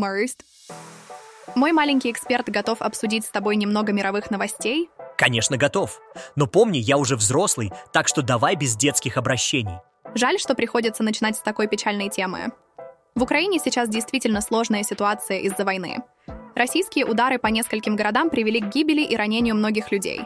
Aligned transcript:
Humorist. 0.00 0.40
Мой 1.54 1.72
маленький 1.72 2.10
эксперт 2.10 2.48
готов 2.48 2.80
обсудить 2.80 3.24
с 3.24 3.30
тобой 3.30 3.56
немного 3.56 3.92
мировых 3.92 4.30
новостей. 4.30 4.88
Конечно, 5.16 5.56
готов. 5.56 6.00
Но 6.36 6.46
помни, 6.46 6.78
я 6.78 6.96
уже 6.96 7.16
взрослый, 7.16 7.72
так 7.92 8.08
что 8.08 8.22
давай 8.22 8.56
без 8.56 8.76
детских 8.76 9.16
обращений. 9.16 9.78
Жаль, 10.14 10.38
что 10.38 10.54
приходится 10.54 11.02
начинать 11.02 11.36
с 11.36 11.40
такой 11.40 11.66
печальной 11.68 12.08
темы. 12.08 12.52
В 13.14 13.22
Украине 13.22 13.58
сейчас 13.58 13.88
действительно 13.88 14.40
сложная 14.40 14.82
ситуация 14.82 15.40
из-за 15.40 15.64
войны. 15.64 15.98
Российские 16.54 17.04
удары 17.04 17.38
по 17.38 17.48
нескольким 17.48 17.96
городам 17.96 18.30
привели 18.30 18.60
к 18.60 18.68
гибели 18.72 19.02
и 19.02 19.16
ранению 19.16 19.56
многих 19.56 19.92
людей. 19.92 20.22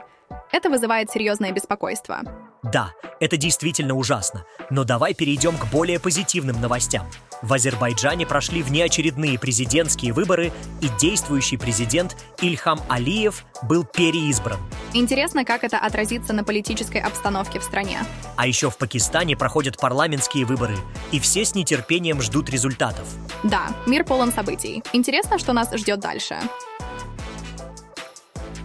Это 0.53 0.71
вызывает 0.71 1.11
серьезное 1.11 1.53
беспокойство. 1.53 2.21
Да, 2.65 2.93
это 3.21 3.37
действительно 3.37 3.95
ужасно. 3.95 4.45
Но 4.71 4.85
давай 4.85 5.13
перейдем 5.13 5.57
к 5.59 5.67
более 5.67 6.01
позитивным 6.01 6.61
новостям. 6.61 7.07
В 7.43 7.53
Азербайджане 7.53 8.27
прошли 8.27 8.63
внеочередные 8.63 9.39
президентские 9.39 10.15
выборы, 10.15 10.51
и 10.81 10.89
действующий 10.99 11.59
президент 11.59 12.17
Ильхам 12.41 12.81
Алиев 12.89 13.45
был 13.63 13.85
переизбран. 13.85 14.59
Интересно, 14.95 15.45
как 15.45 15.63
это 15.63 15.79
отразится 15.79 16.33
на 16.33 16.43
политической 16.43 17.03
обстановке 17.03 17.61
в 17.61 17.65
стране. 17.65 17.99
А 18.37 18.47
еще 18.47 18.71
в 18.71 18.79
Пакистане 18.79 19.37
проходят 19.37 19.77
парламентские 19.77 20.47
выборы, 20.47 20.77
и 21.13 21.21
все 21.21 21.45
с 21.45 21.55
нетерпением 21.55 22.23
ждут 22.23 22.49
результатов. 22.49 23.07
Да, 23.43 23.75
мир 23.87 24.05
полон 24.05 24.33
событий. 24.33 24.83
Интересно, 24.95 25.39
что 25.39 25.53
нас 25.53 25.71
ждет 25.75 26.01
дальше. 26.01 26.39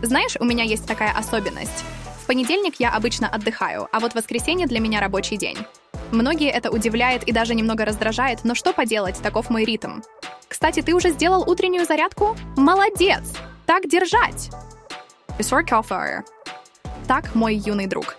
Знаешь, 0.01 0.37
у 0.39 0.45
меня 0.45 0.63
есть 0.63 0.85
такая 0.85 1.11
особенность. 1.11 1.83
Понедельник 2.29 2.75
я 2.77 2.91
обычно 2.91 3.27
отдыхаю, 3.27 3.87
а 3.91 3.99
вот 3.99 4.13
воскресенье 4.13 4.67
для 4.67 4.79
меня 4.79 4.99
рабочий 4.99 5.35
день. 5.35 5.57
Многие 6.11 6.51
это 6.51 6.69
удивляет 6.69 7.23
и 7.23 7.31
даже 7.31 7.55
немного 7.55 7.85
раздражает, 7.85 8.41
но 8.43 8.53
что 8.53 8.71
поделать, 8.71 9.19
таков 9.19 9.49
мой 9.49 9.65
ритм. 9.65 10.01
Кстати, 10.47 10.83
ты 10.83 10.93
уже 10.93 11.09
сделал 11.09 11.49
утреннюю 11.49 11.85
зарядку? 11.85 12.37
Молодец! 12.55 13.23
Так 13.65 13.87
держать! 13.87 14.51
Так, 17.07 17.33
мой 17.33 17.55
юный 17.55 17.87
друг. 17.87 18.15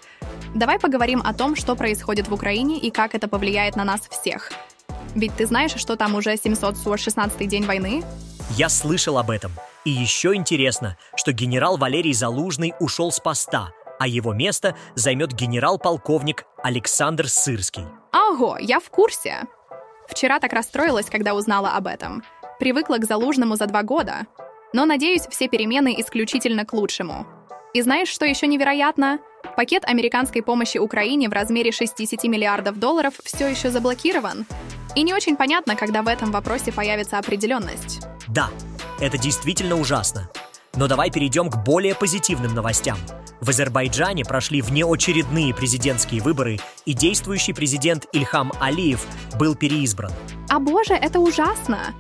Давай 0.56 0.80
поговорим 0.80 1.22
о 1.24 1.32
том, 1.32 1.54
что 1.54 1.76
происходит 1.76 2.26
в 2.26 2.34
Украине 2.34 2.80
и 2.80 2.90
как 2.90 3.14
это 3.14 3.28
повлияет 3.28 3.76
на 3.76 3.84
нас 3.84 4.08
всех. 4.08 4.50
Ведь 5.14 5.36
ты 5.36 5.46
знаешь, 5.46 5.76
что 5.76 5.94
там 5.94 6.16
уже 6.16 6.36
716 6.36 7.46
день 7.46 7.64
войны? 7.64 8.02
Я 8.56 8.70
слышал 8.70 9.18
об 9.18 9.30
этом. 9.30 9.52
И 9.84 9.90
еще 9.90 10.34
интересно, 10.34 10.98
что 11.14 11.32
генерал 11.32 11.76
Валерий 11.76 12.12
Залужный 12.12 12.74
ушел 12.80 13.12
с 13.12 13.20
поста, 13.20 13.70
а 14.00 14.08
его 14.08 14.32
место 14.32 14.74
займет 14.94 15.32
генерал-полковник 15.34 16.44
Александр 16.62 17.28
Сырский. 17.28 17.84
Ого, 18.14 18.56
я 18.58 18.80
в 18.80 18.88
курсе. 18.88 19.42
Вчера 20.08 20.40
так 20.40 20.54
расстроилась, 20.54 21.10
когда 21.10 21.34
узнала 21.34 21.72
об 21.72 21.86
этом. 21.86 22.24
Привыкла 22.58 22.96
к 22.96 23.04
Залужному 23.04 23.56
за 23.56 23.66
два 23.66 23.82
года. 23.82 24.26
Но, 24.72 24.86
надеюсь, 24.86 25.26
все 25.28 25.48
перемены 25.48 25.94
исключительно 26.00 26.64
к 26.64 26.72
лучшему. 26.72 27.26
И 27.74 27.82
знаешь, 27.82 28.08
что 28.08 28.24
еще 28.24 28.46
невероятно? 28.46 29.18
Пакет 29.54 29.84
американской 29.84 30.42
помощи 30.42 30.78
Украине 30.78 31.28
в 31.28 31.32
размере 31.34 31.70
60 31.70 32.24
миллиардов 32.24 32.78
долларов 32.78 33.14
все 33.22 33.48
еще 33.48 33.70
заблокирован. 33.70 34.46
И 34.96 35.02
не 35.02 35.12
очень 35.12 35.36
понятно, 35.36 35.76
когда 35.76 36.00
в 36.00 36.08
этом 36.08 36.32
вопросе 36.32 36.72
появится 36.72 37.18
определенность. 37.18 38.00
Да, 38.28 38.48
это 38.98 39.18
действительно 39.18 39.76
ужасно. 39.76 40.30
Но 40.80 40.88
давай 40.88 41.10
перейдем 41.10 41.50
к 41.50 41.62
более 41.62 41.94
позитивным 41.94 42.54
новостям. 42.54 42.96
В 43.42 43.50
Азербайджане 43.50 44.24
прошли 44.24 44.62
внеочередные 44.62 45.54
президентские 45.54 46.22
выборы, 46.22 46.58
и 46.86 46.94
действующий 46.94 47.52
президент 47.52 48.06
Ильхам 48.12 48.50
Алиев 48.62 49.06
был 49.38 49.54
переизбран. 49.54 50.10
А 50.48 50.58
боже, 50.58 50.94
это 50.94 51.20
ужасно! 51.20 51.94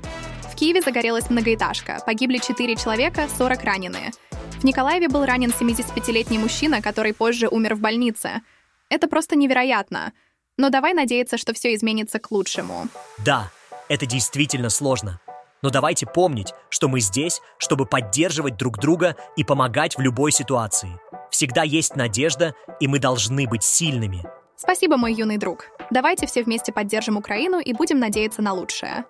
В 0.50 0.56
Киеве 0.56 0.80
загорелась 0.80 1.28
многоэтажка, 1.28 2.02
погибли 2.06 2.38
4 2.38 2.74
человека, 2.76 3.28
40 3.36 3.64
раненые. 3.64 4.12
В 4.60 4.64
Николаеве 4.64 5.08
был 5.10 5.26
ранен 5.26 5.50
75-летний 5.50 6.38
мужчина, 6.38 6.80
который 6.80 7.12
позже 7.12 7.48
умер 7.48 7.74
в 7.74 7.80
больнице. 7.80 8.40
Это 8.88 9.08
просто 9.08 9.36
невероятно. 9.36 10.14
Но 10.56 10.70
давай 10.70 10.94
надеяться, 10.94 11.36
что 11.36 11.52
все 11.52 11.74
изменится 11.74 12.18
к 12.18 12.30
лучшему. 12.30 12.88
Да, 13.18 13.50
это 13.90 14.06
действительно 14.06 14.70
сложно. 14.70 15.20
Но 15.62 15.70
давайте 15.70 16.06
помнить, 16.06 16.54
что 16.68 16.88
мы 16.88 17.00
здесь, 17.00 17.40
чтобы 17.58 17.86
поддерживать 17.86 18.56
друг 18.56 18.78
друга 18.78 19.16
и 19.36 19.44
помогать 19.44 19.96
в 19.96 20.00
любой 20.00 20.32
ситуации. 20.32 20.98
Всегда 21.30 21.62
есть 21.62 21.96
надежда, 21.96 22.54
и 22.80 22.88
мы 22.88 22.98
должны 22.98 23.46
быть 23.46 23.62
сильными. 23.62 24.24
Спасибо, 24.56 24.96
мой 24.96 25.14
юный 25.14 25.38
друг. 25.38 25.66
Давайте 25.90 26.26
все 26.26 26.42
вместе 26.42 26.72
поддержим 26.72 27.16
Украину 27.16 27.60
и 27.60 27.72
будем 27.72 27.98
надеяться 27.98 28.42
на 28.42 28.52
лучшее. 28.52 29.04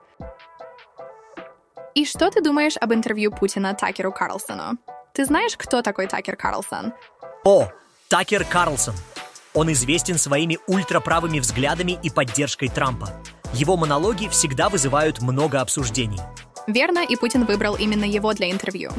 И 1.94 2.04
что 2.04 2.30
ты 2.30 2.40
думаешь 2.40 2.76
об 2.76 2.92
интервью 2.92 3.32
Путина 3.32 3.74
Такеру 3.74 4.12
Карлсону? 4.12 4.78
Ты 5.12 5.24
знаешь, 5.24 5.56
кто 5.56 5.82
такой 5.82 6.06
Такер 6.06 6.36
Карлсон? 6.36 6.92
О, 7.44 7.68
Такер 8.08 8.44
Карлсон. 8.44 8.94
Он 9.54 9.72
известен 9.72 10.18
своими 10.18 10.58
ультраправыми 10.68 11.40
взглядами 11.40 11.98
и 12.00 12.10
поддержкой 12.10 12.68
Трампа. 12.68 13.08
Его 13.52 13.76
монологи 13.76 14.28
всегда 14.28 14.68
вызывают 14.68 15.20
много 15.20 15.60
обсуждений. 15.60 16.20
Верно, 16.66 17.00
и 17.00 17.16
Путин 17.16 17.44
выбрал 17.44 17.74
именно 17.74 18.04
его 18.04 18.32
для 18.32 18.50
интервью. 18.50 18.92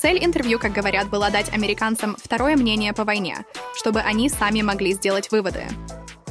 Цель 0.00 0.24
интервью, 0.24 0.58
как 0.58 0.72
говорят, 0.72 1.08
была 1.08 1.30
дать 1.30 1.52
американцам 1.52 2.16
второе 2.22 2.56
мнение 2.56 2.92
по 2.92 3.04
войне, 3.04 3.44
чтобы 3.76 4.00
они 4.00 4.28
сами 4.28 4.62
могли 4.62 4.92
сделать 4.92 5.30
выводы. 5.30 5.64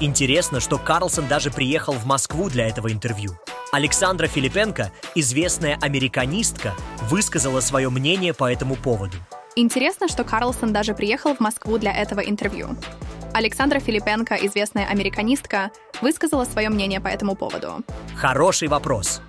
Интересно, 0.01 0.59
что 0.59 0.77
Карлсон 0.77 1.27
даже 1.27 1.49
приехал 1.49 1.93
в 1.93 2.05
Москву 2.05 2.49
для 2.49 2.67
этого 2.67 2.91
интервью. 2.91 3.31
Александра 3.71 4.27
Филипенко, 4.27 4.91
известная 5.15 5.77
американистка, 5.81 6.73
высказала 7.09 7.61
свое 7.61 7.89
мнение 7.89 8.33
по 8.33 8.51
этому 8.51 8.75
поводу. 8.75 9.17
Интересно, 9.55 10.09
что 10.09 10.25
Карлсон 10.25 10.73
даже 10.73 10.93
приехал 10.93 11.33
в 11.33 11.39
Москву 11.39 11.77
для 11.77 11.93
этого 11.95 12.19
интервью. 12.19 12.75
Александра 13.33 13.79
Филипенко, 13.79 14.35
известная 14.35 14.85
американистка, 14.87 15.71
высказала 16.01 16.45
свое 16.45 16.69
мнение 16.69 16.99
по 16.99 17.07
этому 17.07 17.35
поводу. 17.35 17.83
Хороший 18.15 18.67
вопрос. 18.67 19.21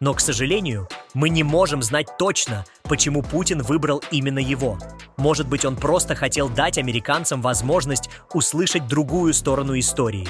Но, 0.00 0.12
к 0.12 0.20
сожалению, 0.20 0.88
мы 1.14 1.28
не 1.28 1.42
можем 1.42 1.82
знать 1.82 2.18
точно, 2.18 2.64
почему 2.82 3.22
Путин 3.22 3.62
выбрал 3.62 4.02
именно 4.10 4.38
его. 4.38 4.78
Может 5.16 5.48
быть, 5.48 5.64
он 5.64 5.76
просто 5.76 6.14
хотел 6.14 6.48
дать 6.48 6.78
американцам 6.78 7.40
возможность 7.40 8.10
услышать 8.32 8.86
другую 8.86 9.32
сторону 9.32 9.78
истории. 9.78 10.28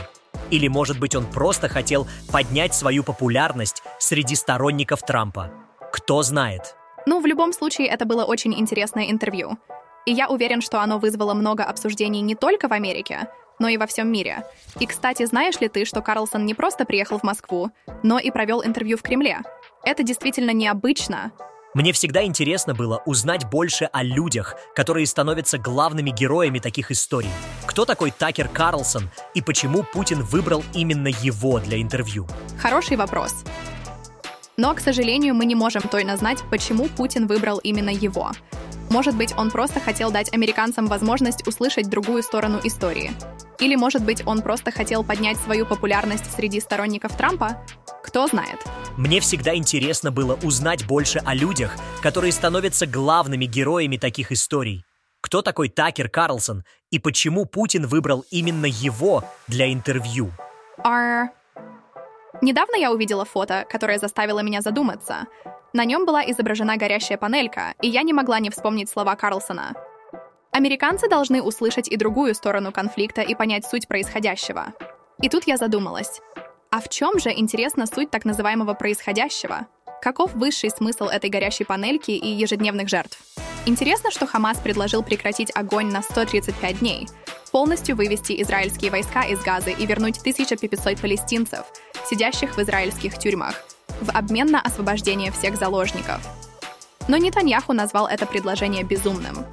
Или, 0.51 0.69
может 0.69 1.01
быть, 1.01 1.17
он 1.17 1.27
просто 1.27 1.69
хотел 1.69 2.07
поднять 2.31 2.75
свою 2.75 3.03
популярность 3.03 3.83
среди 3.99 4.35
сторонников 4.35 5.01
Трампа. 5.01 5.51
Кто 5.93 6.23
знает. 6.23 6.77
Ну, 7.07 7.21
в 7.21 7.27
любом 7.27 7.53
случае, 7.53 7.89
это 7.89 8.05
было 8.05 8.25
очень 8.25 8.55
интересное 8.55 9.11
интервью. 9.11 9.59
И 10.07 10.13
я 10.13 10.29
уверен, 10.29 10.61
что 10.61 10.81
оно 10.81 10.99
вызвало 10.99 11.35
много 11.35 11.65
обсуждений 11.65 12.21
не 12.21 12.35
только 12.35 12.69
в 12.69 12.73
Америке, 12.73 13.29
но 13.59 13.69
и 13.69 13.77
во 13.77 13.87
всем 13.87 14.11
мире. 14.11 14.45
И, 14.81 14.87
кстати, 14.87 15.25
знаешь 15.25 15.61
ли 15.61 15.69
ты, 15.69 15.85
что 15.85 16.03
Карлсон 16.03 16.47
не 16.47 16.55
просто 16.55 16.85
приехал 16.85 17.19
в 17.19 17.23
Москву, 17.23 17.71
но 18.03 18.19
и 18.19 18.31
провел 18.31 18.65
интервью 18.65 18.97
в 18.97 19.03
Кремле? 19.03 19.41
Это 19.85 20.03
действительно 20.03 20.51
необычно. 20.51 21.33
Мне 21.75 21.93
всегда 21.93 22.25
интересно 22.25 22.73
было 22.73 23.03
узнать 23.05 23.51
больше 23.51 23.87
о 23.93 24.05
людях, 24.05 24.55
которые 24.77 25.07
становятся 25.07 25.59
главными 25.59 26.11
героями 26.11 26.61
таких 26.61 26.93
историй. 26.93 27.31
Кто 27.67 27.85
такой 27.85 28.13
Такер 28.13 28.49
Карлсон 28.49 29.11
и 29.35 29.43
почему 29.43 29.83
Путин 29.83 30.23
выбрал 30.23 30.63
именно 30.73 31.09
его 31.09 31.59
для 31.59 31.83
интервью? 31.83 32.29
Хороший 32.61 32.97
вопрос. 32.97 33.45
Но, 34.57 34.73
к 34.73 34.79
сожалению, 34.79 35.35
мы 35.35 35.47
не 35.47 35.57
можем 35.57 35.83
точно 35.83 36.17
знать, 36.17 36.39
почему 36.49 36.87
Путин 36.87 37.27
выбрал 37.27 37.59
именно 37.59 37.91
его. 37.91 38.31
Может 38.89 39.17
быть, 39.17 39.35
он 39.37 39.51
просто 39.51 39.81
хотел 39.81 40.13
дать 40.13 40.33
американцам 40.33 40.87
возможность 40.87 41.45
услышать 41.49 41.91
другую 41.91 42.23
сторону 42.23 42.61
истории. 42.63 43.11
Или, 43.59 43.77
может 43.77 44.05
быть, 44.05 44.27
он 44.27 44.43
просто 44.43 44.71
хотел 44.71 45.05
поднять 45.05 45.37
свою 45.39 45.67
популярность 45.67 46.31
среди 46.35 46.61
сторонников 46.61 47.17
Трампа? 47.17 47.59
Кто 48.03 48.27
знает. 48.27 48.59
Мне 48.97 49.21
всегда 49.21 49.55
интересно 49.55 50.11
было 50.11 50.39
узнать 50.43 50.87
больше 50.87 51.21
о 51.25 51.35
людях, 51.35 51.75
которые 52.03 52.33
становятся 52.33 52.87
главными 52.87 53.45
героями 53.47 53.97
таких 53.97 54.33
историй. 54.33 54.85
Кто 55.21 55.41
такой 55.41 55.69
Такер 55.71 56.11
Карлсон 56.11 56.65
и 56.91 56.99
почему 56.99 57.47
Путин 57.47 57.87
выбрал 57.87 58.25
именно 58.31 58.67
его 58.67 59.25
для 59.49 59.73
интервью? 59.73 60.31
Are... 60.85 61.29
Недавно 62.43 62.77
я 62.77 62.93
увидела 62.93 63.25
фото, 63.25 63.65
которое 63.71 63.99
заставило 63.99 64.41
меня 64.41 64.61
задуматься. 64.61 65.27
На 65.73 65.85
нем 65.85 66.05
была 66.05 66.23
изображена 66.31 66.77
горящая 66.77 67.17
панелька, 67.17 67.75
и 67.81 67.89
я 67.89 68.03
не 68.03 68.13
могла 68.13 68.39
не 68.39 68.51
вспомнить 68.51 68.91
слова 68.91 69.17
Карлсона. 69.17 69.73
Американцы 70.55 71.09
должны 71.09 71.43
услышать 71.43 71.89
и 71.89 71.97
другую 71.97 72.33
сторону 72.33 72.71
конфликта 72.71 73.23
и 73.23 73.35
понять 73.35 73.67
суть 73.67 73.89
происходящего. 73.89 74.73
И 75.21 75.29
тут 75.29 75.49
я 75.49 75.57
задумалась. 75.57 76.21
А 76.71 76.81
в 76.81 76.89
чем 76.89 77.19
же, 77.19 77.33
интересна 77.33 77.87
суть 77.87 78.13
так 78.13 78.25
называемого 78.25 78.75
происходящего? 78.75 79.67
Каков 80.01 80.33
высший 80.35 80.71
смысл 80.71 81.07
этой 81.07 81.29
горящей 81.29 81.67
панельки 81.67 82.13
и 82.13 82.29
ежедневных 82.29 82.89
жертв? 82.89 83.19
Интересно, 83.67 84.13
что 84.13 84.29
Хамас 84.29 84.59
предложил 84.59 85.03
прекратить 85.03 85.51
огонь 85.57 85.91
на 85.91 86.03
135 86.03 86.79
дней, 86.79 87.09
полностью 87.51 87.97
вывести 87.97 88.41
израильские 88.41 88.93
войска 88.93 89.25
из 89.25 89.43
Газы 89.43 89.73
и 89.73 89.85
вернуть 89.87 90.19
1500 90.19 91.01
палестинцев, 91.01 91.65
сидящих 92.09 92.57
в 92.57 92.63
израильских 92.63 93.19
тюрьмах, 93.19 93.61
в 94.01 94.17
обмен 94.17 94.53
на 94.53 94.61
освобождение 94.61 95.33
всех 95.33 95.57
заложников. 95.57 96.21
Но 97.09 97.17
Нетаньяху 97.17 97.73
назвал 97.73 98.07
это 98.07 98.25
предложение 98.25 98.85
безумным. 98.85 99.45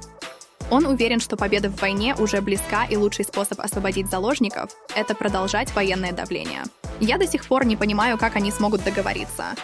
Он 0.70 0.86
уверен, 0.86 1.20
что 1.20 1.36
победа 1.36 1.68
в 1.68 1.80
войне 1.80 2.14
уже 2.14 2.40
близка, 2.40 2.84
и 2.84 2.96
лучший 2.96 3.24
способ 3.24 3.60
освободить 3.60 4.08
заложников— 4.08 4.70
это 4.96 5.14
продолжать 5.14 5.74
военное 5.74 6.12
давление. 6.12 6.62
Я 7.00 7.18
до 7.18 7.26
сих 7.26 7.44
пор 7.46 7.66
не 7.66 7.76
понимаю, 7.76 8.16
как 8.18 8.36
они 8.36 8.50
смогут 8.50 8.84
договориться. 8.84 9.54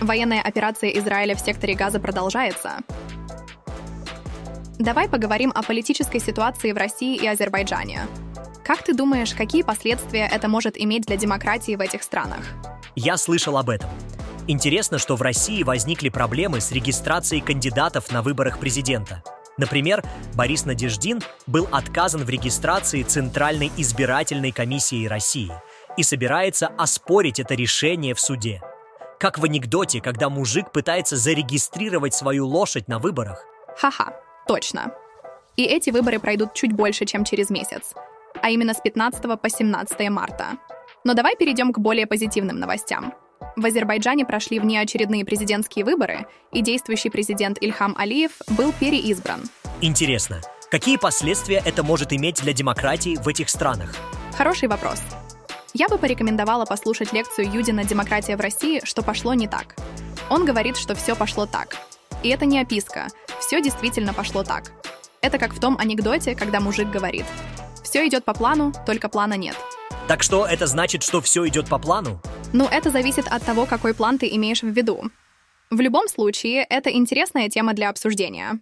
Военная 0.00 0.42
операция 0.42 0.90
Израиля 0.90 1.34
в 1.34 1.40
секторе 1.40 1.74
Газа 1.74 1.98
продолжается. 1.98 2.78
Давай 4.78 5.08
поговорим 5.08 5.52
о 5.54 5.62
политической 5.62 6.18
ситуации 6.18 6.72
в 6.72 6.76
России 6.76 7.16
и 7.16 7.26
Азербайджане. 7.26 8.06
Как 8.64 8.82
ты 8.82 8.94
думаешь, 8.94 9.34
какие 9.34 9.62
последствия 9.62 10.28
это 10.30 10.48
может 10.48 10.80
иметь 10.80 11.06
для 11.06 11.16
демократии 11.16 11.76
в 11.76 11.80
этих 11.80 12.02
странах? 12.02 12.44
Я 12.96 13.16
слышал 13.16 13.56
об 13.56 13.70
этом. 13.70 13.88
Интересно, 14.46 14.98
что 14.98 15.16
в 15.16 15.22
России 15.22 15.62
возникли 15.62 16.08
проблемы 16.08 16.60
с 16.60 16.70
регистрацией 16.70 17.40
кандидатов 17.40 18.10
на 18.12 18.22
выборах 18.22 18.58
президента. 18.58 19.22
Например, 19.56 20.02
Борис 20.34 20.64
Надеждин 20.64 21.20
был 21.46 21.68
отказан 21.70 22.24
в 22.24 22.28
регистрации 22.28 23.02
Центральной 23.02 23.70
избирательной 23.76 24.52
комиссии 24.52 25.06
России 25.06 25.52
и 25.96 26.02
собирается 26.02 26.66
оспорить 26.66 27.38
это 27.38 27.54
решение 27.54 28.14
в 28.14 28.20
суде. 28.20 28.60
Как 29.20 29.38
в 29.38 29.44
анекдоте, 29.44 30.00
когда 30.00 30.28
мужик 30.28 30.72
пытается 30.72 31.16
зарегистрировать 31.16 32.14
свою 32.14 32.46
лошадь 32.46 32.88
на 32.88 32.98
выборах. 32.98 33.44
Ха-ха, 33.78 34.12
точно. 34.46 34.92
И 35.56 35.64
эти 35.64 35.90
выборы 35.90 36.18
пройдут 36.18 36.54
чуть 36.54 36.72
больше, 36.72 37.04
чем 37.04 37.24
через 37.24 37.48
месяц 37.48 37.94
а 38.42 38.50
именно 38.50 38.74
с 38.74 38.80
15 38.80 39.40
по 39.40 39.48
17 39.48 40.10
марта. 40.10 40.58
Но 41.04 41.14
давай 41.14 41.36
перейдем 41.36 41.72
к 41.72 41.78
более 41.78 42.06
позитивным 42.06 42.58
новостям. 42.58 43.14
В 43.56 43.64
Азербайджане 43.64 44.24
прошли 44.24 44.58
внеочередные 44.58 45.24
президентские 45.24 45.84
выборы, 45.84 46.26
и 46.52 46.60
действующий 46.60 47.10
президент 47.10 47.58
Ильхам 47.60 47.94
Алиев 47.96 48.32
был 48.48 48.72
переизбран. 48.72 49.42
Интересно, 49.80 50.40
какие 50.70 50.96
последствия 50.96 51.62
это 51.64 51.82
может 51.82 52.12
иметь 52.12 52.42
для 52.42 52.52
демократии 52.52 53.16
в 53.16 53.28
этих 53.28 53.48
странах? 53.48 53.94
Хороший 54.36 54.68
вопрос. 54.68 55.00
Я 55.72 55.88
бы 55.88 55.98
порекомендовала 55.98 56.64
послушать 56.64 57.12
лекцию 57.12 57.52
Юдина 57.52 57.84
«Демократия 57.84 58.36
в 58.36 58.40
России. 58.40 58.80
Что 58.84 59.02
пошло 59.02 59.34
не 59.34 59.48
так». 59.48 59.76
Он 60.30 60.44
говорит, 60.44 60.76
что 60.76 60.94
все 60.94 61.16
пошло 61.16 61.46
так. 61.46 61.76
И 62.22 62.28
это 62.28 62.46
не 62.46 62.60
описка. 62.60 63.08
Все 63.40 63.60
действительно 63.60 64.14
пошло 64.14 64.44
так. 64.44 64.72
Это 65.20 65.38
как 65.38 65.52
в 65.52 65.60
том 65.60 65.76
анекдоте, 65.78 66.34
когда 66.34 66.60
мужик 66.60 66.90
говорит 66.90 67.26
все 67.94 68.08
идет 68.08 68.24
по 68.24 68.34
плану, 68.34 68.72
только 68.86 69.08
плана 69.08 69.34
нет. 69.34 69.54
Так 70.06 70.22
что 70.22 70.44
это 70.46 70.66
значит, 70.66 71.02
что 71.02 71.22
все 71.22 71.48
идет 71.48 71.68
по 71.68 71.78
плану? 71.78 72.20
Ну, 72.52 72.66
это 72.66 72.90
зависит 72.90 73.26
от 73.26 73.42
того, 73.42 73.64
какой 73.64 73.94
план 73.94 74.18
ты 74.18 74.28
имеешь 74.36 74.62
в 74.62 74.68
виду. 74.68 75.04
В 75.70 75.80
любом 75.80 76.08
случае, 76.08 76.64
это 76.64 76.92
интересная 76.92 77.48
тема 77.48 77.72
для 77.72 77.88
обсуждения. 77.88 78.60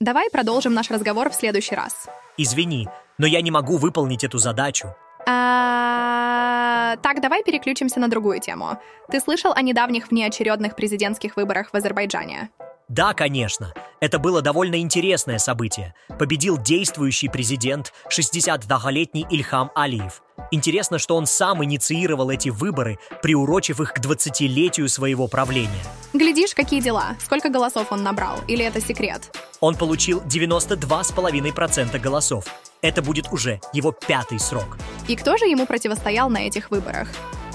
Давай 0.00 0.30
продолжим 0.30 0.74
наш 0.74 0.90
разговор 0.90 1.30
в 1.30 1.34
следующий 1.34 1.74
раз. 1.74 2.06
Извини, 2.38 2.86
но 3.18 3.26
я 3.26 3.40
не 3.40 3.50
могу 3.50 3.78
выполнить 3.78 4.22
эту 4.22 4.38
задачу. 4.38 4.94
А... 5.26 6.96
Так, 7.02 7.20
давай 7.20 7.42
переключимся 7.42 7.98
на 7.98 8.08
другую 8.08 8.38
тему. 8.40 8.78
Ты 9.10 9.18
слышал 9.18 9.52
о 9.52 9.62
недавних 9.62 10.10
внеочередных 10.10 10.76
президентских 10.76 11.34
выборах 11.34 11.70
в 11.72 11.74
Азербайджане? 11.74 12.50
Да, 12.88 13.14
конечно. 13.14 13.74
Это 13.98 14.20
было 14.20 14.42
довольно 14.42 14.76
интересное 14.76 15.38
событие. 15.38 15.94
Победил 16.20 16.56
действующий 16.56 17.28
президент, 17.28 17.92
62-летний 18.08 19.26
Ильхам 19.28 19.72
Алиев. 19.74 20.22
Интересно, 20.52 20.98
что 20.98 21.16
он 21.16 21.26
сам 21.26 21.64
инициировал 21.64 22.30
эти 22.30 22.48
выборы, 22.50 22.98
приурочив 23.22 23.80
их 23.80 23.92
к 23.92 23.98
20-летию 23.98 24.88
своего 24.88 25.26
правления. 25.26 25.82
Глядишь, 26.12 26.54
какие 26.54 26.80
дела. 26.80 27.16
Сколько 27.18 27.48
голосов 27.48 27.90
он 27.90 28.04
набрал? 28.04 28.38
Или 28.46 28.64
это 28.64 28.80
секрет? 28.80 29.36
Он 29.60 29.74
получил 29.74 30.22
92,5% 30.22 31.98
голосов. 31.98 32.44
Это 32.82 33.02
будет 33.02 33.32
уже 33.32 33.60
его 33.72 33.90
пятый 33.90 34.38
срок. 34.38 34.78
И 35.08 35.16
кто 35.16 35.36
же 35.36 35.46
ему 35.46 35.66
противостоял 35.66 36.30
на 36.30 36.46
этих 36.46 36.70
выборах? 36.70 37.08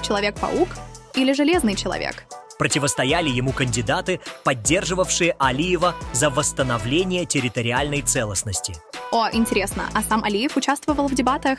Человек-паук 0.03 0.67
или 1.13 1.31
Железный 1.31 1.75
человек? 1.75 2.25
Противостояли 2.61 3.27
ему 3.27 3.53
кандидаты, 3.53 4.19
поддерживавшие 4.43 5.35
Алиева 5.39 5.95
за 6.13 6.29
восстановление 6.29 7.25
территориальной 7.25 8.03
целостности. 8.03 8.75
О, 9.11 9.27
интересно, 9.33 9.89
а 9.95 10.03
сам 10.03 10.23
Алиев 10.23 10.55
участвовал 10.55 11.07
в 11.07 11.15
дебатах? 11.15 11.57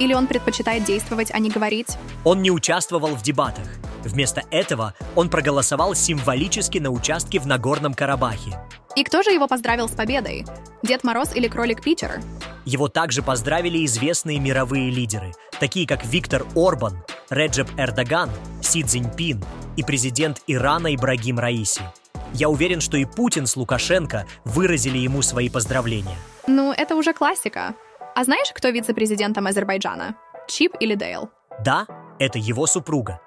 Или 0.00 0.12
он 0.12 0.26
предпочитает 0.26 0.82
действовать, 0.82 1.30
а 1.32 1.38
не 1.38 1.50
говорить? 1.50 1.96
Он 2.24 2.42
не 2.42 2.50
участвовал 2.50 3.14
в 3.14 3.22
дебатах. 3.22 3.64
Вместо 4.02 4.42
этого 4.50 4.94
он 5.14 5.30
проголосовал 5.30 5.94
символически 5.94 6.78
на 6.78 6.90
участке 6.90 7.38
в 7.38 7.46
Нагорном 7.46 7.94
Карабахе. 7.94 8.58
И 8.96 9.04
кто 9.04 9.22
же 9.22 9.30
его 9.30 9.46
поздравил 9.46 9.88
с 9.88 9.92
победой? 9.92 10.44
Дед 10.82 11.04
Мороз 11.04 11.32
или 11.36 11.46
кролик 11.46 11.80
Питер? 11.80 12.20
Его 12.64 12.88
также 12.88 13.22
поздравили 13.22 13.84
известные 13.86 14.40
мировые 14.40 14.90
лидеры, 14.90 15.32
такие 15.60 15.86
как 15.86 16.04
Виктор 16.04 16.44
Орбан, 16.56 17.04
Реджеп 17.30 17.68
Эрдоган, 17.78 18.28
Си 18.60 18.82
Цзиньпин 18.82 19.44
и 19.76 19.84
президент 19.84 20.42
Ирана 20.48 20.92
Ибрагим 20.92 21.38
Раиси. 21.38 21.82
Я 22.32 22.48
уверен, 22.48 22.80
что 22.80 22.96
и 22.96 23.04
Путин 23.04 23.46
с 23.46 23.54
Лукашенко 23.56 24.26
выразили 24.44 24.98
ему 24.98 25.22
свои 25.22 25.48
поздравления. 25.48 26.16
Ну, 26.48 26.72
это 26.72 26.96
уже 26.96 27.12
классика. 27.12 27.76
А 28.16 28.24
знаешь, 28.24 28.50
кто 28.52 28.70
вице-президентом 28.70 29.46
Азербайджана? 29.46 30.16
Чип 30.48 30.74
или 30.80 30.96
Дейл? 30.96 31.30
Да, 31.64 31.86
это 32.18 32.40
его 32.40 32.66
супруга. 32.66 33.20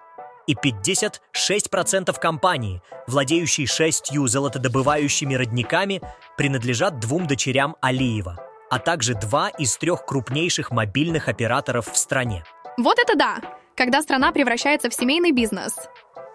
И 0.48 0.54
56% 0.56 2.14
компании, 2.20 2.82
владеющей 3.08 3.66
шестью 3.66 4.28
золотодобывающими 4.28 5.34
родниками, 5.34 6.02
принадлежат 6.36 7.00
двум 7.00 7.26
дочерям 7.26 7.78
Алиева, 7.80 8.38
а 8.70 8.80
также 8.80 9.14
два 9.14 9.48
из 9.48 9.78
трех 9.78 10.06
крупнейших 10.06 10.72
мобильных 10.72 11.30
операторов 11.30 11.90
в 11.90 11.96
стране. 11.96 12.44
Вот 12.78 13.00
это 13.00 13.16
да! 13.16 13.38
Когда 13.76 14.04
страна 14.04 14.32
превращается 14.32 14.90
в 14.90 14.94
семейный 14.94 15.32
бизнес. 15.32 15.74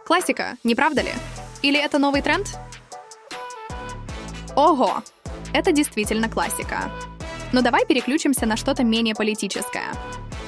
Классика, 0.04 0.56
не 0.64 0.74
правда 0.74 1.02
ли? 1.02 1.12
Или 1.62 1.78
это 1.78 1.98
новый 1.98 2.20
тренд? 2.20 2.48
Ого! 4.56 5.02
Это 5.52 5.70
действительно 5.70 6.28
классика. 6.28 6.90
Но 7.52 7.62
давай 7.62 7.86
переключимся 7.86 8.44
на 8.44 8.56
что-то 8.56 8.82
менее 8.82 9.14
политическое. 9.14 9.86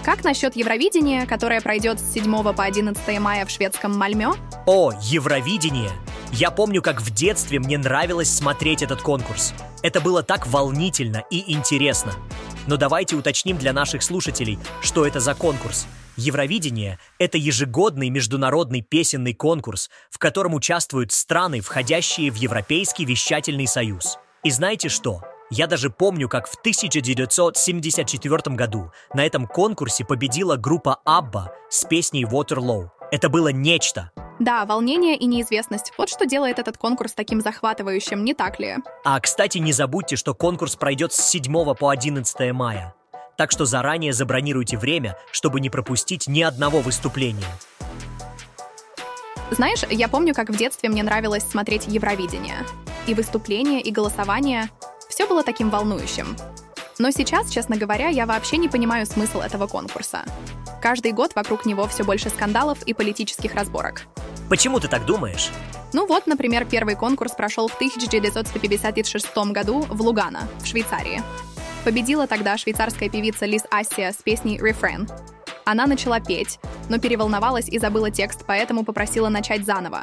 Как 0.05 0.25
насчет 0.25 0.57
Евровидения, 0.57 1.27
которое 1.27 1.61
пройдет 1.61 2.01
с 2.01 2.13
7 2.13 2.53
по 2.53 2.65
11 2.65 3.21
мая 3.21 3.47
в 3.47 3.51
шведском 3.51 3.97
Мальмё? 3.97 4.35
О, 4.67 4.93
Евровидение! 5.01 5.93
Я 6.33 6.51
помню, 6.51 6.83
как 6.83 7.01
в 7.01 7.11
детстве 7.13 7.61
мне 7.61 7.79
нравилось 7.79 8.35
смотреть 8.35 8.83
этот 8.83 9.01
конкурс. 9.01 9.55
Это 9.83 10.01
было 10.01 10.23
так 10.23 10.47
волнительно 10.47 11.25
и 11.31 11.53
интересно. 11.53 12.13
Но 12.71 12.77
давайте 12.77 13.17
уточним 13.17 13.59
для 13.59 13.73
наших 13.73 14.01
слушателей, 14.01 14.57
что 14.81 15.05
это 15.05 15.19
за 15.19 15.35
конкурс. 15.35 15.89
Евровидение— 16.17 17.01
это 17.19 17.37
ежегодный 17.37 18.11
международный 18.11 18.81
песенный 18.81 19.35
конкурс, 19.35 19.91
в 20.09 20.19
котором 20.19 20.55
участвуют 20.55 21.11
страны, 21.11 21.63
входящие 21.63 22.31
в 22.31 22.37
Европейский 22.37 23.05
вещательный 23.05 23.67
союз. 23.67 24.19
И 24.45 24.51
знаете 24.51 24.89
что? 24.89 25.21
Я 25.51 25.67
даже 25.67 25.91
помню, 25.91 26.29
как 26.29 26.47
в 26.47 26.55
1974 26.61 28.55
году 28.55 28.93
на 29.15 29.27
этом 29.27 29.49
конкурсе 29.49 30.05
победила 30.05 30.55
группа 30.55 31.01
Абба 31.05 31.53
с 31.71 31.85
песней 31.85 32.23
Waterloo. 32.23 32.91
Это 33.11 33.29
было 33.29 33.49
нечто. 33.49 34.13
Да, 34.41 34.65
волнение 34.65 35.17
и 35.17 35.27
неизвестность. 35.27 35.93
Вот 35.99 36.09
что 36.09 36.25
делает 36.25 36.59
этот 36.59 36.79
конкурс 36.79 37.13
таким 37.13 37.43
захватывающим, 37.43 38.25
не 38.25 38.33
так 38.33 38.59
ли? 38.59 38.77
А, 39.05 39.21
кстати, 39.21 39.59
не 39.59 39.73
забудьте, 39.73 40.17
что 40.17 40.35
конкурс 40.35 40.77
пройдет 40.77 41.13
с 41.13 41.29
7 41.29 41.75
по 41.75 41.91
11 41.91 42.53
мая. 42.53 42.95
Так 43.37 43.51
что 43.51 43.67
заранее 43.67 44.15
забронируйте 44.15 44.79
время, 44.79 45.19
чтобы 45.31 45.61
не 45.61 45.69
пропустить 45.69 46.27
ни 46.27 46.41
одного 46.41 46.81
выступления. 46.81 47.45
Знаешь, 49.51 49.83
я 49.91 50.09
помню, 50.09 50.35
как 50.35 50.49
в 50.49 50.57
детстве 50.57 50.89
мне 50.89 51.03
нравилось 51.03 51.45
смотреть 51.45 51.87
Евровидение. 51.87 52.65
И 53.07 53.13
выступления, 53.13 53.83
и 53.83 53.91
голосование. 53.91 54.71
Все 55.11 55.27
было 55.27 55.43
таким 55.43 55.69
волнующим. 55.69 56.35
Но 56.99 57.11
сейчас, 57.11 57.51
честно 57.51 57.77
говоря, 57.77 58.09
я 58.09 58.25
вообще 58.25 58.57
не 58.57 58.69
понимаю 58.69 59.05
смысл 59.05 59.41
этого 59.41 59.67
конкурса. 59.67 60.25
Каждый 60.81 61.13
год 61.13 61.35
вокруг 61.35 61.67
него 61.67 61.87
все 61.87 62.05
больше 62.05 62.31
скандалов 62.31 62.83
и 62.85 62.95
политических 62.95 63.55
разборок. 63.55 64.07
Почему 64.51 64.81
ты 64.81 64.89
так 64.89 65.07
думаешь? 65.07 65.49
Ну 65.93 66.09
вот, 66.09 66.27
например, 66.27 66.65
первый 66.65 66.97
конкурс 66.97 67.33
прошел 67.37 67.69
в 67.69 67.75
1956 67.77 69.37
году 69.53 69.83
в 69.89 70.03
Лугано, 70.03 70.49
в 70.61 70.67
Швейцарии. 70.67 71.23
Победила 71.85 72.27
тогда 72.27 72.59
швейцарская 72.59 73.09
певица 73.09 73.47
Лиз 73.47 73.63
Ассия 73.71 74.11
с 74.11 74.17
песней 74.17 74.59
«Refrain». 74.59 75.09
Она 75.65 75.87
начала 75.87 76.19
петь, 76.19 76.59
но 76.89 76.99
переволновалась 76.99 77.69
и 77.69 77.79
забыла 77.79 78.11
текст, 78.11 78.45
поэтому 78.45 78.85
попросила 78.85 79.29
начать 79.29 79.65
заново. 79.65 80.03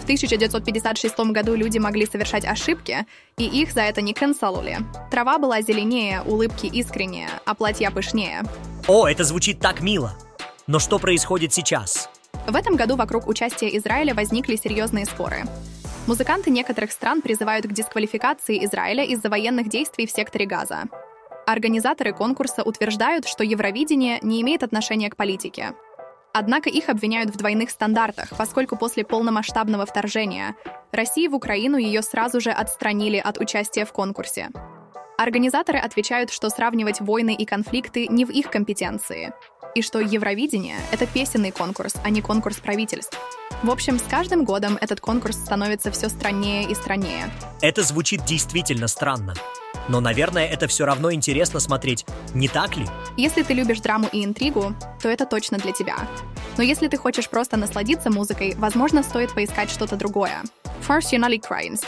В 0.00 0.04
1956 0.04 1.18
году 1.18 1.54
люди 1.54 1.76
могли 1.76 2.06
совершать 2.06 2.46
ошибки, 2.46 3.06
и 3.36 3.44
их 3.44 3.72
за 3.72 3.82
это 3.82 4.00
не 4.00 4.14
канцелили. 4.14 4.78
Трава 5.10 5.38
была 5.38 5.60
зеленее, 5.60 6.22
улыбки 6.22 6.66
искреннее, 6.66 7.28
а 7.44 7.54
платья 7.54 7.90
пышнее. 7.90 8.44
О, 8.88 9.06
это 9.06 9.24
звучит 9.24 9.60
так 9.60 9.82
мило. 9.82 10.16
Но 10.66 10.78
что 10.78 10.98
происходит 10.98 11.52
сейчас? 11.52 12.08
В 12.46 12.56
этом 12.56 12.76
году 12.76 12.96
вокруг 12.96 13.26
участия 13.26 13.74
Израиля 13.78 14.14
возникли 14.14 14.56
серьезные 14.56 15.06
споры. 15.06 15.44
Музыканты 16.06 16.50
некоторых 16.50 16.92
стран 16.92 17.22
призывают 17.22 17.66
к 17.66 17.72
дисквалификации 17.72 18.62
Израиля 18.66 19.02
из-за 19.04 19.30
военных 19.30 19.70
действий 19.70 20.06
в 20.06 20.10
секторе 20.10 20.44
Газа. 20.44 20.84
Организаторы 21.46 22.12
конкурса 22.12 22.62
утверждают, 22.62 23.26
что 23.26 23.44
Евровидение 23.44 24.18
не 24.20 24.42
имеет 24.42 24.62
отношения 24.62 25.08
к 25.08 25.16
политике. 25.16 25.72
Однако 26.34 26.68
их 26.68 26.90
обвиняют 26.90 27.30
в 27.30 27.36
двойных 27.38 27.70
стандартах, 27.70 28.28
поскольку 28.36 28.76
после 28.76 29.04
полномасштабного 29.04 29.86
вторжения 29.86 30.54
России 30.92 31.28
в 31.28 31.34
Украину 31.34 31.78
ее 31.78 32.02
сразу 32.02 32.40
же 32.40 32.50
отстранили 32.50 33.16
от 33.16 33.38
участия 33.38 33.86
в 33.86 33.92
конкурсе. 33.92 34.50
Организаторы 35.16 35.78
отвечают, 35.78 36.30
что 36.30 36.50
сравнивать 36.50 37.00
войны 37.00 37.34
и 37.34 37.44
конфликты 37.46 38.08
не 38.08 38.24
в 38.24 38.30
их 38.30 38.50
компетенции, 38.50 39.32
и 39.74 39.82
что 39.82 40.00
Евровидение— 40.00 40.76
это 40.92 41.06
песенный 41.06 41.50
конкурс, 41.50 41.94
а 42.02 42.10
не 42.10 42.22
конкурс 42.22 42.56
правительств. 42.56 43.18
В 43.62 43.70
общем, 43.70 43.98
с 43.98 44.02
каждым 44.02 44.44
годом 44.44 44.78
этот 44.80 45.00
конкурс 45.00 45.36
становится 45.36 45.90
все 45.90 46.08
страннее 46.08 46.70
и 46.70 46.74
страннее. 46.74 47.30
Это 47.60 47.82
звучит 47.82 48.24
действительно 48.24 48.88
странно. 48.88 49.34
Но, 49.88 50.00
наверное, 50.00 50.46
это 50.46 50.66
все 50.66 50.86
равно 50.86 51.12
интересно 51.12 51.60
смотреть, 51.60 52.06
не 52.34 52.48
так 52.48 52.76
ли? 52.76 52.86
Если 53.16 53.42
ты 53.42 53.52
любишь 53.54 53.80
драму 53.80 54.08
и 54.12 54.24
интригу, 54.24 54.74
то 55.02 55.08
это 55.08 55.26
точно 55.26 55.58
для 55.58 55.72
тебя. 55.72 55.96
Но 56.56 56.62
если 56.62 56.88
ты 56.88 56.96
хочешь 56.96 57.28
просто 57.28 57.56
насладиться 57.56 58.10
музыкой, 58.10 58.54
возможно, 58.56 59.02
стоит 59.02 59.34
поискать 59.34 59.70
что-то 59.70 59.96
другое. 59.96 60.42
First 60.86 61.12
Unali 61.12 61.40
Christ. 61.40 61.84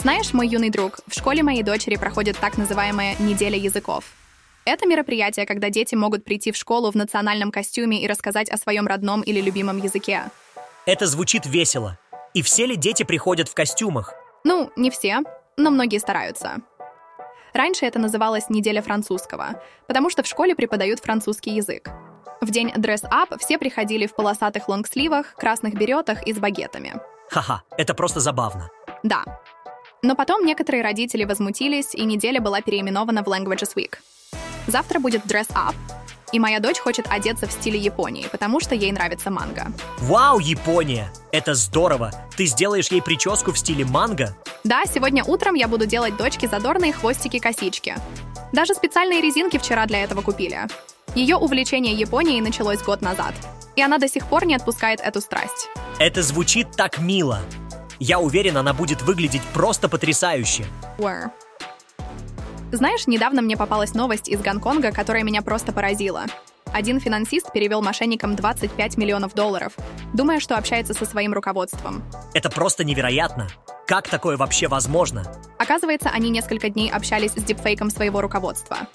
Знаешь, 0.00 0.34
мой 0.34 0.48
юный 0.48 0.70
друг, 0.70 1.00
в 1.06 1.14
школе 1.14 1.42
моей 1.42 1.62
дочери 1.62 1.96
проходит 1.96 2.36
так 2.38 2.58
называемая 2.58 3.16
«неделя 3.18 3.56
языков». 3.56 4.04
Это 4.66 4.86
мероприятие, 4.86 5.44
когда 5.44 5.68
дети 5.68 5.94
могут 5.94 6.24
прийти 6.24 6.50
в 6.50 6.56
школу 6.56 6.90
в 6.90 6.94
национальном 6.94 7.50
костюме 7.50 8.02
и 8.02 8.06
рассказать 8.06 8.48
о 8.48 8.56
своем 8.56 8.86
родном 8.86 9.20
или 9.20 9.40
любимом 9.40 9.78
языке. 9.78 10.24
Это 10.86 11.06
звучит 11.06 11.44
весело. 11.44 11.98
И 12.32 12.42
все 12.42 12.66
ли 12.66 12.76
дети 12.76 13.02
приходят 13.02 13.48
в 13.48 13.54
костюмах? 13.54 14.14
Ну, 14.42 14.70
не 14.76 14.90
все, 14.90 15.20
но 15.56 15.70
многие 15.70 15.98
стараются. 15.98 16.56
Раньше 17.52 17.86
это 17.86 17.98
называлось 17.98 18.48
«неделя 18.48 18.82
французского», 18.82 19.62
потому 19.86 20.10
что 20.10 20.22
в 20.22 20.26
школе 20.26 20.56
преподают 20.56 21.00
французский 21.00 21.52
язык. 21.52 21.90
В 22.40 22.50
день 22.50 22.70
dress-up 22.70 23.38
все 23.38 23.58
приходили 23.58 24.06
в 24.06 24.14
полосатых 24.14 24.68
лонгсливах, 24.68 25.34
красных 25.34 25.74
беретах 25.74 26.26
и 26.26 26.32
с 26.32 26.38
багетами. 26.38 27.00
Ха-ха, 27.30 27.62
это 27.78 27.94
просто 27.94 28.20
забавно. 28.20 28.70
Да. 29.02 29.24
Но 30.02 30.16
потом 30.16 30.44
некоторые 30.44 30.82
родители 30.82 31.24
возмутились, 31.24 31.94
и 31.94 32.04
неделя 32.04 32.40
была 32.40 32.60
переименована 32.60 33.22
в 33.22 33.28
Languages 33.28 33.74
Week. 33.76 33.98
Завтра 34.66 34.98
будет 34.98 35.24
dress-up, 35.26 35.74
и 36.32 36.40
моя 36.40 36.58
дочь 36.58 36.78
хочет 36.78 37.06
одеться 37.08 37.46
в 37.46 37.52
стиле 37.52 37.78
Японии, 37.78 38.26
потому 38.30 38.58
что 38.60 38.74
ей 38.74 38.90
нравится 38.90 39.30
манго. 39.30 39.66
Вау, 39.98 40.40
Япония! 40.40 41.12
Это 41.30 41.54
здорово! 41.54 42.10
Ты 42.36 42.46
сделаешь 42.46 42.88
ей 42.88 43.00
прическу 43.00 43.52
в 43.52 43.58
стиле 43.58 43.84
манго? 43.84 44.36
Да, 44.64 44.84
сегодня 44.84 45.22
утром 45.22 45.54
я 45.54 45.68
буду 45.68 45.86
делать 45.86 46.16
дочке 46.16 46.48
задорные 46.48 46.92
хвостики-косички. 46.92 47.94
Даже 48.52 48.74
специальные 48.74 49.20
резинки 49.20 49.58
вчера 49.58 49.86
для 49.86 50.02
этого 50.02 50.22
купили. 50.22 50.66
Ее 51.14 51.36
увлечение 51.36 51.94
Японией 51.94 52.40
началось 52.40 52.82
год 52.82 53.00
назад, 53.00 53.34
и 53.76 53.82
она 53.82 53.98
до 53.98 54.08
сих 54.08 54.26
пор 54.26 54.44
не 54.46 54.56
отпускает 54.56 55.00
эту 55.00 55.20
страсть. 55.20 55.68
Это 56.00 56.22
звучит 56.22 56.72
так 56.72 56.98
мило. 56.98 57.40
Я 58.00 58.18
уверен, 58.18 58.56
она 58.56 58.72
будет 58.72 59.02
выглядеть 59.02 59.42
просто 59.52 59.88
потрясающе. 59.88 60.64
Where? 60.98 61.30
Знаешь, 62.74 63.06
недавно 63.06 63.40
мне 63.40 63.56
попалась 63.56 63.94
новость 63.94 64.28
из 64.28 64.40
Гонконга, 64.40 64.90
которая 64.90 65.22
меня 65.22 65.42
просто 65.42 65.70
поразила. 65.70 66.24
Один 66.72 66.98
финансист 66.98 67.52
перевел 67.52 67.82
мошенникам 67.82 68.34
25 68.34 68.96
миллионов 68.96 69.32
долларов, 69.32 69.74
думая, 70.12 70.40
что 70.40 70.56
общается 70.56 70.92
со 70.92 71.04
своим 71.04 71.32
руководством. 71.32 72.02
Это 72.34 72.50
просто 72.50 72.82
невероятно. 72.82 73.46
Как 73.86 74.08
такое 74.08 74.36
вообще 74.36 74.66
возможно? 74.66 75.22
Оказывается, 75.56 76.10
они 76.12 76.30
несколько 76.30 76.68
дней 76.68 76.90
общались 76.90 77.30
с 77.30 77.44
дипфейком 77.44 77.90
своего 77.90 78.20
руководства. 78.20 78.88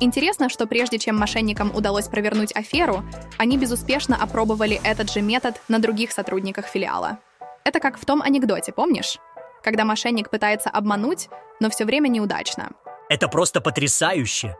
Интересно, 0.00 0.48
что 0.48 0.66
прежде 0.66 0.98
чем 0.98 1.16
мошенникам 1.16 1.70
удалось 1.76 2.08
провернуть 2.08 2.50
аферу, 2.56 3.04
они 3.38 3.56
безуспешно 3.56 4.16
опробовали 4.20 4.80
этот 4.82 5.12
же 5.12 5.20
метод 5.20 5.62
на 5.68 5.78
других 5.78 6.10
сотрудниках 6.10 6.66
филиала. 6.66 7.20
Это 7.62 7.78
как 7.78 8.00
в 8.00 8.04
том 8.04 8.20
анекдоте, 8.20 8.72
помнишь? 8.72 9.18
Когда 9.62 9.84
мошенник 9.84 10.28
пытается 10.28 10.70
обмануть, 10.70 11.28
но 11.60 11.70
все 11.70 11.84
время 11.84 12.08
неудачно. 12.08 12.72
Это 13.12 13.28
просто 13.28 13.60
потрясающе. 13.60 14.56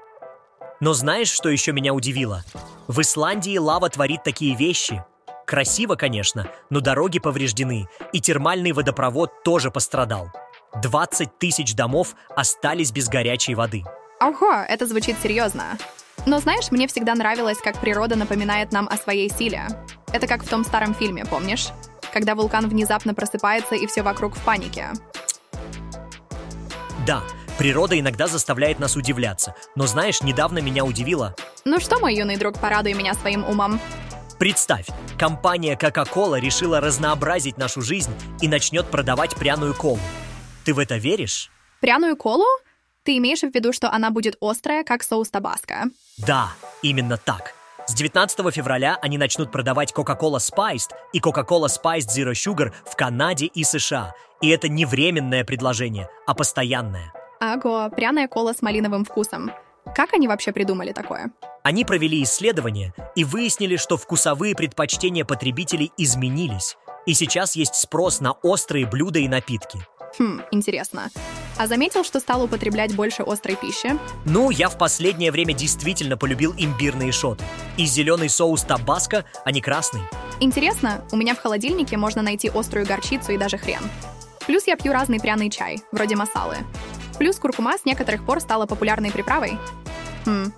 Но 0.78 0.92
знаешь, 0.92 1.30
что 1.30 1.48
еще 1.48 1.72
меня 1.72 1.94
удивило? 1.94 2.44
В 2.86 3.00
Исландии 3.00 3.56
лава 3.56 3.88
творит 3.88 4.24
такие 4.24 4.54
вещи. 4.54 5.02
Красиво, 5.46 5.94
конечно, 5.94 6.50
но 6.68 6.80
дороги 6.80 7.18
повреждены, 7.18 7.88
и 8.12 8.20
термальный 8.20 8.72
водопровод 8.72 9.42
тоже 9.42 9.70
пострадал. 9.70 10.30
20 10.82 11.38
тысяч 11.38 11.74
домов 11.74 12.14
остались 12.36 12.92
без 12.92 13.08
горячей 13.08 13.54
воды. 13.54 13.84
Ого, 14.20 14.52
это 14.68 14.86
звучит 14.86 15.16
серьезно. 15.22 15.78
Но 16.26 16.38
знаешь, 16.38 16.70
мне 16.70 16.86
всегда 16.88 17.14
нравилось, 17.14 17.56
как 17.56 17.80
природа 17.80 18.16
напоминает 18.16 18.70
нам 18.70 18.86
о 18.86 18.98
своей 18.98 19.30
силе. 19.30 19.66
Это 20.12 20.26
как 20.26 20.44
в 20.44 20.48
том 20.50 20.62
старом 20.64 20.94
фильме, 20.94 21.24
помнишь? 21.24 21.68
Когда 22.12 22.34
вулкан 22.34 22.68
внезапно 22.68 23.14
просыпается 23.14 23.76
и 23.76 23.86
все 23.86 24.02
вокруг 24.02 24.36
в 24.36 24.44
панике. 24.44 24.90
Да, 27.06 27.22
Природа 27.58 27.98
иногда 27.98 28.26
заставляет 28.26 28.78
нас 28.78 28.96
удивляться. 28.96 29.54
Но 29.76 29.86
знаешь, 29.86 30.22
недавно 30.22 30.58
меня 30.58 30.84
удивило. 30.84 31.34
Ну 31.64 31.80
что, 31.80 31.98
мой 31.98 32.14
юный 32.14 32.36
друг, 32.36 32.58
порадуй 32.58 32.94
меня 32.94 33.14
своим 33.14 33.44
умом. 33.44 33.80
Представь, 34.38 34.86
компания 35.18 35.76
Coca-Cola 35.76 36.40
решила 36.40 36.80
разнообразить 36.80 37.58
нашу 37.58 37.80
жизнь 37.80 38.12
и 38.40 38.48
начнет 38.48 38.86
продавать 38.86 39.36
пряную 39.36 39.74
колу. 39.74 40.00
Ты 40.64 40.74
в 40.74 40.78
это 40.78 40.96
веришь? 40.96 41.50
Пряную 41.80 42.16
колу? 42.16 42.46
Ты 43.04 43.18
имеешь 43.18 43.40
в 43.40 43.54
виду, 43.54 43.72
что 43.72 43.92
она 43.92 44.10
будет 44.10 44.36
острая, 44.40 44.84
как 44.84 45.02
соус 45.02 45.30
табаско? 45.30 45.84
Да, 46.18 46.50
именно 46.82 47.18
так. 47.18 47.54
С 47.86 47.94
19 47.94 48.52
февраля 48.54 48.98
они 49.02 49.18
начнут 49.18 49.50
продавать 49.50 49.92
Coca-Cola 49.92 50.38
Spiced 50.38 50.90
и 51.12 51.20
Coca-Cola 51.20 51.66
Spiced 51.66 52.08
Zero 52.08 52.32
Sugar 52.32 52.72
в 52.84 52.96
Канаде 52.96 53.46
и 53.46 53.64
США. 53.64 54.14
И 54.40 54.48
это 54.48 54.68
не 54.68 54.84
временное 54.84 55.44
предложение, 55.44 56.08
а 56.26 56.34
постоянное. 56.34 57.12
Аго, 57.42 57.90
пряная 57.90 58.28
кола 58.28 58.52
с 58.52 58.62
малиновым 58.62 59.04
вкусом. 59.04 59.50
Как 59.96 60.14
они 60.14 60.28
вообще 60.28 60.52
придумали 60.52 60.92
такое? 60.92 61.32
Они 61.64 61.84
провели 61.84 62.22
исследование 62.22 62.94
и 63.16 63.24
выяснили, 63.24 63.74
что 63.74 63.96
вкусовые 63.96 64.54
предпочтения 64.54 65.24
потребителей 65.24 65.90
изменились. 65.96 66.76
И 67.04 67.14
сейчас 67.14 67.56
есть 67.56 67.74
спрос 67.74 68.20
на 68.20 68.30
острые 68.30 68.86
блюда 68.86 69.18
и 69.18 69.26
напитки. 69.26 69.80
Хм, 70.20 70.42
интересно. 70.52 71.10
А 71.58 71.66
заметил, 71.66 72.04
что 72.04 72.20
стал 72.20 72.44
употреблять 72.44 72.94
больше 72.94 73.24
острой 73.24 73.56
пищи? 73.56 73.98
Ну, 74.24 74.50
я 74.50 74.68
в 74.68 74.78
последнее 74.78 75.32
время 75.32 75.52
действительно 75.52 76.16
полюбил 76.16 76.54
имбирные 76.56 77.10
шоты. 77.10 77.42
И 77.76 77.86
зеленый 77.86 78.28
соус 78.28 78.62
табаско, 78.62 79.24
а 79.44 79.50
не 79.50 79.60
красный. 79.60 80.02
Интересно, 80.38 81.04
у 81.10 81.16
меня 81.16 81.34
в 81.34 81.40
холодильнике 81.40 81.96
можно 81.96 82.22
найти 82.22 82.48
острую 82.54 82.86
горчицу 82.86 83.32
и 83.32 83.36
даже 83.36 83.58
хрен. 83.58 83.82
Плюс 84.46 84.66
я 84.66 84.76
пью 84.76 84.92
разный 84.92 85.20
пряный 85.20 85.50
чай, 85.50 85.80
вроде 85.92 86.16
масалы. 86.16 86.58
Плюс 87.22 87.38
куркума 87.38 87.78
с 87.78 87.84
некоторых 87.84 88.26
пор 88.26 88.40
стала 88.40 88.66
популярной 88.66 89.12
приправой. 89.12 89.56
Хм. 90.26 90.52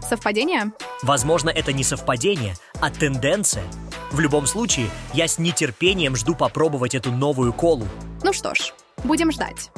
Совпадение? 0.00 0.70
Возможно, 1.02 1.50
это 1.50 1.72
не 1.72 1.82
совпадение, 1.82 2.54
а 2.80 2.88
тенденция. 2.88 3.64
В 4.12 4.20
любом 4.20 4.46
случае, 4.46 4.88
я 5.12 5.26
с 5.26 5.38
нетерпением 5.38 6.14
жду 6.14 6.36
попробовать 6.36 6.94
эту 6.94 7.10
новую 7.10 7.52
колу. 7.52 7.88
Ну 8.22 8.32
что 8.32 8.54
ж, 8.54 8.72
будем 9.02 9.32
ждать. 9.32 9.72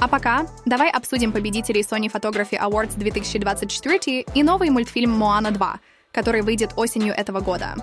А 0.00 0.08
пока 0.08 0.46
давай 0.64 0.90
обсудим 0.90 1.32
победителей 1.32 1.82
Sony 1.82 2.10
Photography 2.10 2.58
Awards 2.58 2.96
2024 2.96 4.22
и 4.22 4.42
новый 4.42 4.70
мультфильм 4.70 5.10
«Моана 5.10 5.48
2», 5.48 5.80
который 6.12 6.40
выйдет 6.40 6.70
осенью 6.76 7.12
этого 7.12 7.40
года. 7.40 7.74